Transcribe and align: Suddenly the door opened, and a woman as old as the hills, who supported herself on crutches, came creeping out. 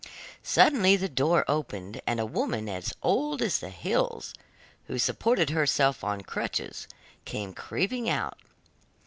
Suddenly 0.41 0.95
the 0.95 1.07
door 1.07 1.45
opened, 1.47 2.01
and 2.07 2.19
a 2.19 2.25
woman 2.25 2.67
as 2.67 2.91
old 3.03 3.39
as 3.43 3.59
the 3.59 3.69
hills, 3.69 4.33
who 4.87 4.97
supported 4.97 5.51
herself 5.51 6.03
on 6.03 6.21
crutches, 6.21 6.87
came 7.23 7.53
creeping 7.53 8.09
out. 8.09 8.39